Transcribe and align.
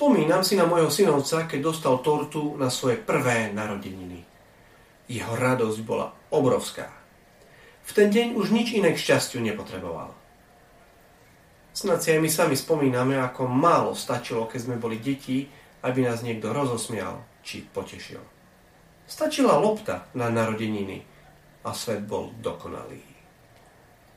Spomínam 0.00 0.40
si 0.40 0.56
na 0.56 0.64
môjho 0.64 0.88
synovca, 0.88 1.44
keď 1.44 1.60
dostal 1.60 2.00
tortu 2.00 2.56
na 2.56 2.72
svoje 2.72 2.96
prvé 2.96 3.52
narodeniny. 3.52 4.24
Jeho 5.12 5.36
radosť 5.36 5.84
bola 5.84 6.08
obrovská. 6.32 6.88
V 7.84 7.90
ten 7.92 8.08
deň 8.08 8.32
už 8.32 8.48
nič 8.48 8.72
iné 8.72 8.96
k 8.96 9.02
šťastiu 9.04 9.44
nepotreboval. 9.44 10.16
Snad 11.76 12.00
si 12.00 12.16
aj 12.16 12.20
my 12.24 12.32
sami 12.32 12.56
spomíname, 12.56 13.20
ako 13.20 13.44
málo 13.44 13.92
stačilo, 13.92 14.48
keď 14.48 14.72
sme 14.72 14.80
boli 14.80 14.96
deti, 15.04 15.44
aby 15.84 16.00
nás 16.00 16.24
niekto 16.24 16.48
rozosmial 16.48 17.20
či 17.44 17.68
potešil. 17.68 18.24
Stačila 19.04 19.60
lopta 19.60 20.08
na 20.16 20.32
narodeniny 20.32 21.04
a 21.68 21.76
svet 21.76 22.08
bol 22.08 22.32
dokonalý. 22.40 23.04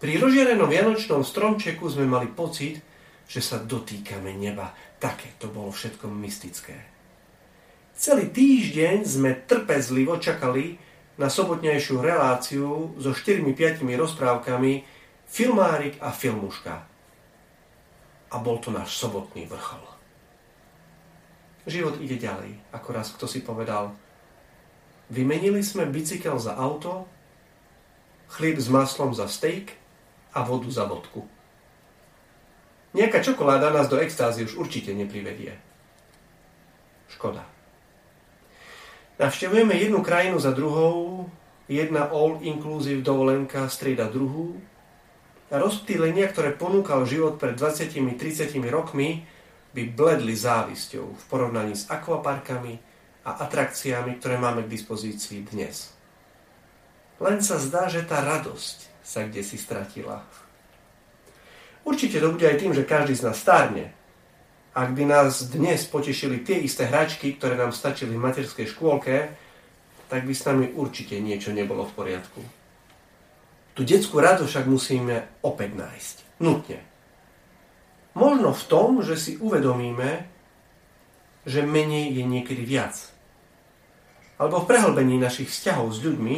Pri 0.00 0.16
rozžerenom 0.16 0.72
vianočnom 0.72 1.20
stromčeku 1.20 1.84
sme 1.84 2.08
mali 2.08 2.32
pocit, 2.32 2.80
že 3.26 3.42
sa 3.42 3.58
dotýkame 3.58 4.34
neba. 4.34 4.74
Také 5.02 5.34
to 5.36 5.50
bolo 5.50 5.74
všetko 5.74 6.06
mystické. 6.06 6.78
Celý 7.96 8.28
týždeň 8.30 8.96
sme 9.02 9.30
trpezlivo 9.48 10.20
čakali 10.20 10.78
na 11.16 11.32
sobotnejšiu 11.32 11.96
reláciu 12.04 12.92
so 13.00 13.10
4-5 13.10 13.82
rozprávkami 13.82 14.84
Filmárik 15.26 15.98
a 15.98 16.12
Filmuška. 16.12 16.74
A 18.30 18.36
bol 18.36 18.60
to 18.60 18.68
náš 18.68 18.94
sobotný 19.00 19.48
vrchol. 19.48 19.80
Život 21.66 21.98
ide 21.98 22.20
ďalej, 22.20 22.62
ako 22.70 22.88
raz 22.94 23.10
kto 23.10 23.26
si 23.26 23.42
povedal. 23.42 23.96
Vymenili 25.10 25.66
sme 25.66 25.88
bicykel 25.88 26.38
za 26.38 26.54
auto, 26.54 27.10
chlieb 28.30 28.58
s 28.60 28.70
maslom 28.70 29.10
za 29.16 29.26
steak 29.26 29.74
a 30.30 30.46
vodu 30.46 30.70
za 30.70 30.86
vodku. 30.86 31.26
Nejaká 32.96 33.20
čokoláda 33.20 33.68
nás 33.68 33.92
do 33.92 34.00
extázy 34.00 34.48
už 34.48 34.56
určite 34.56 34.96
neprivedie. 34.96 35.52
Škoda. 37.12 37.44
Navštevujeme 39.20 39.76
jednu 39.76 40.00
krajinu 40.00 40.40
za 40.40 40.56
druhou, 40.56 41.28
jedna 41.68 42.08
all-inclusive 42.08 43.04
dovolenka 43.04 43.68
strieda 43.68 44.08
druhú 44.08 44.56
a 45.52 45.60
rozptýlenia, 45.60 46.24
ktoré 46.32 46.56
ponúkal 46.56 47.04
život 47.04 47.36
pred 47.36 47.52
20-30 47.52 48.64
rokmi, 48.72 49.28
by 49.76 49.82
bledli 49.92 50.32
závisťou 50.32 51.04
v 51.12 51.24
porovnaní 51.28 51.76
s 51.76 51.84
akvaparkami 51.92 52.80
a 53.28 53.44
atrakciami, 53.44 54.16
ktoré 54.16 54.40
máme 54.40 54.64
k 54.64 54.72
dispozícii 54.72 55.44
dnes. 55.52 55.92
Len 57.20 57.44
sa 57.44 57.60
zdá, 57.60 57.92
že 57.92 58.08
tá 58.08 58.24
radosť 58.24 59.04
sa 59.04 59.28
kde 59.28 59.44
si 59.44 59.60
stratila. 59.60 60.24
Určite 61.86 62.18
to 62.18 62.34
bude 62.34 62.42
aj 62.42 62.58
tým, 62.58 62.74
že 62.74 62.82
každý 62.82 63.14
z 63.14 63.30
nás 63.30 63.38
stárne. 63.38 63.94
Ak 64.74 64.90
by 64.90 65.06
nás 65.06 65.46
dnes 65.54 65.86
potešili 65.86 66.42
tie 66.42 66.58
isté 66.66 66.90
hračky, 66.90 67.38
ktoré 67.38 67.54
nám 67.54 67.70
stačili 67.70 68.18
v 68.18 68.26
materskej 68.26 68.66
škôlke, 68.74 69.30
tak 70.10 70.26
by 70.26 70.34
s 70.34 70.44
nami 70.50 70.74
určite 70.74 71.14
niečo 71.22 71.54
nebolo 71.54 71.86
v 71.86 71.94
poriadku. 71.94 72.42
Tu 73.78 73.86
detskú 73.86 74.18
radosť 74.18 74.50
však 74.50 74.66
musíme 74.66 75.16
opäť 75.46 75.70
nájsť. 75.78 76.16
Nutne. 76.42 76.82
Možno 78.16 78.50
v 78.50 78.64
tom, 78.66 78.90
že 79.04 79.14
si 79.14 79.38
uvedomíme, 79.38 80.26
že 81.46 81.62
menej 81.62 82.16
je 82.18 82.24
niekedy 82.26 82.66
viac. 82.66 82.98
Alebo 84.42 84.64
v 84.64 84.68
prehlbení 84.68 85.20
našich 85.20 85.52
vzťahov 85.52 85.92
s 85.94 86.02
ľuďmi, 86.02 86.36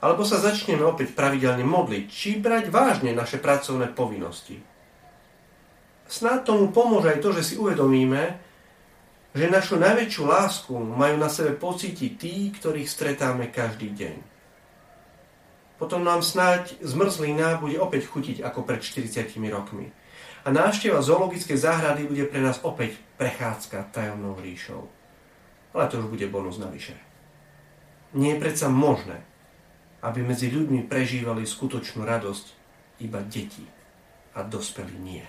alebo 0.00 0.22
sa 0.28 0.36
začneme 0.36 0.84
opäť 0.84 1.16
pravidelne 1.16 1.64
modliť, 1.64 2.04
či 2.10 2.36
brať 2.36 2.68
vážne 2.68 3.16
naše 3.16 3.40
pracovné 3.40 3.92
povinnosti. 3.96 4.60
Snáď 6.06 6.52
tomu 6.52 6.70
pomôže 6.70 7.10
aj 7.10 7.18
to, 7.24 7.30
že 7.34 7.42
si 7.42 7.54
uvedomíme, 7.58 8.38
že 9.36 9.52
našu 9.52 9.76
najväčšiu 9.76 10.22
lásku 10.24 10.72
majú 10.72 11.16
na 11.20 11.28
sebe 11.28 11.52
pocítiť 11.56 12.10
tí, 12.16 12.48
ktorých 12.56 12.88
stretáme 12.88 13.52
každý 13.52 13.92
deň. 13.92 14.16
Potom 15.76 16.00
nám 16.00 16.24
snáď 16.24 16.72
zmrzlina 16.80 17.60
bude 17.60 17.76
opäť 17.76 18.08
chutiť 18.08 18.40
ako 18.40 18.64
pred 18.64 18.80
40 18.80 19.28
rokmi. 19.52 19.92
A 20.46 20.54
návšteva 20.54 21.04
zoologickej 21.04 21.58
záhrady 21.58 22.08
bude 22.08 22.24
pre 22.32 22.40
nás 22.40 22.62
opäť 22.64 22.96
prechádzka 23.20 23.92
tajomnou 23.92 24.40
ríšou. 24.40 24.88
Ale 25.76 25.84
to 25.92 26.00
už 26.00 26.08
bude 26.08 26.24
bonus 26.32 26.56
navyše. 26.56 26.96
Nie 28.16 28.38
je 28.38 28.40
predsa 28.40 28.72
možné, 28.72 29.20
aby 30.06 30.22
medzi 30.22 30.54
ľuďmi 30.54 30.86
prežívali 30.86 31.42
skutočnú 31.42 32.06
radosť 32.06 32.46
iba 33.02 33.18
deti 33.26 33.66
a 34.38 34.46
dospelí 34.46 34.94
nie. 35.02 35.26